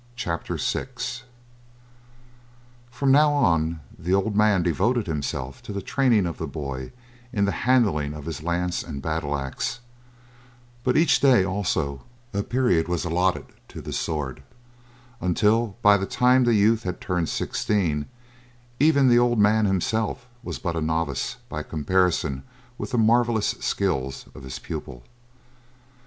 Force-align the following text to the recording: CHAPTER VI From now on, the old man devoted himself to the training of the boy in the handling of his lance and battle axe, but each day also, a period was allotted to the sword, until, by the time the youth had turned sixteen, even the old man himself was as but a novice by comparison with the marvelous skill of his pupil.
CHAPTER 0.15 0.57
VI 0.57 0.87
From 2.89 3.11
now 3.11 3.33
on, 3.33 3.81
the 3.99 4.15
old 4.15 4.35
man 4.35 4.63
devoted 4.63 5.05
himself 5.05 5.61
to 5.61 5.71
the 5.71 5.81
training 5.83 6.25
of 6.25 6.39
the 6.39 6.47
boy 6.47 6.91
in 7.31 7.45
the 7.45 7.51
handling 7.69 8.15
of 8.15 8.25
his 8.25 8.41
lance 8.41 8.81
and 8.81 8.99
battle 8.99 9.37
axe, 9.37 9.79
but 10.83 10.97
each 10.97 11.19
day 11.19 11.43
also, 11.43 12.01
a 12.33 12.41
period 12.41 12.87
was 12.87 13.05
allotted 13.05 13.45
to 13.67 13.79
the 13.79 13.93
sword, 13.93 14.41
until, 15.21 15.77
by 15.83 15.97
the 15.97 16.07
time 16.07 16.45
the 16.45 16.55
youth 16.55 16.81
had 16.81 16.99
turned 16.99 17.29
sixteen, 17.29 18.07
even 18.79 19.07
the 19.07 19.19
old 19.19 19.37
man 19.37 19.65
himself 19.67 20.25
was 20.41 20.55
as 20.57 20.63
but 20.63 20.75
a 20.75 20.81
novice 20.81 21.37
by 21.47 21.61
comparison 21.61 22.41
with 22.75 22.89
the 22.89 22.97
marvelous 22.97 23.49
skill 23.59 24.11
of 24.33 24.41
his 24.41 24.57
pupil. 24.57 25.03